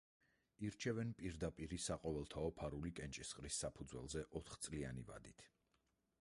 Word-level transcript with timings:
ირჩევენ 0.67 1.11
პირდაპირი, 1.19 1.79
საყოველთაო, 1.87 2.47
ფარული 2.61 2.93
კენჭისყრის 3.01 3.61
საფუძველზე 3.65 4.25
ოთხწლიანი 4.41 5.07
ვადით. 5.13 5.47